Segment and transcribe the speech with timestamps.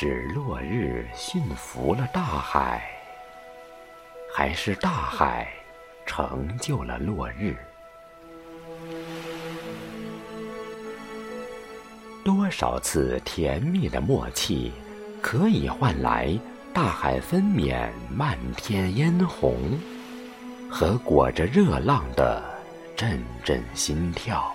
[0.00, 2.88] 是落日驯服了大海，
[4.32, 5.48] 还是大海
[6.06, 7.56] 成就了落日？
[12.24, 14.70] 多少次甜蜜的默契，
[15.20, 16.38] 可以换来
[16.72, 19.58] 大海分娩漫天嫣红，
[20.70, 22.40] 和裹着热浪的
[22.96, 24.54] 阵阵心跳。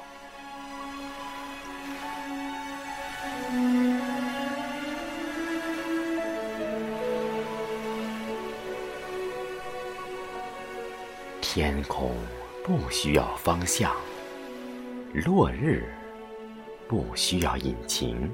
[11.56, 12.10] 天空
[12.66, 13.96] 不需要方向，
[15.14, 15.88] 落日
[16.88, 18.28] 不需要引擎，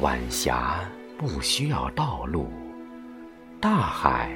[0.00, 2.48] 晚霞不需要道路，
[3.60, 4.30] 大海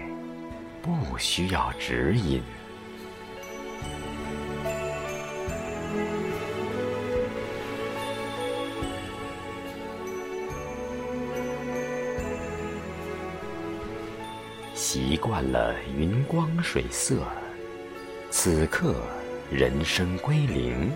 [0.83, 2.43] 不需要指引。
[14.77, 17.23] 习惯了云光水色，
[18.31, 18.95] 此刻
[19.51, 20.91] 人生归零；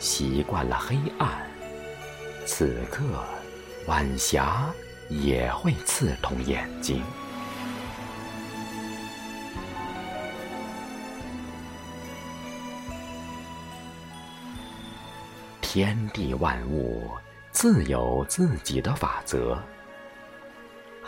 [0.00, 1.48] 习惯了黑暗，
[2.44, 3.04] 此刻
[3.86, 4.66] 晚霞
[5.08, 7.04] 也会刺痛眼睛。
[15.60, 17.08] 天地万物
[17.52, 19.56] 自有自己的法则。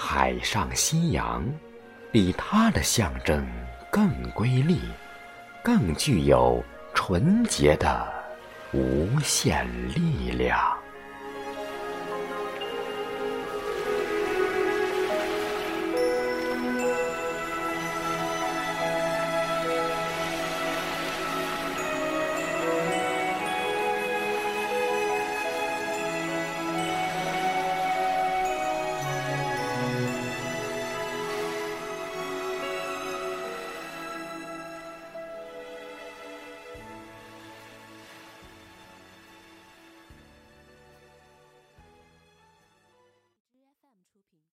[0.02, 1.44] 海上夕阳，
[2.10, 3.46] 比它的象征
[3.90, 4.80] 更瑰丽，
[5.62, 8.10] 更具有纯洁的
[8.72, 10.74] 无限力量。